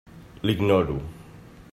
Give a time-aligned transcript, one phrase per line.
[0.41, 0.97] L'ignoro.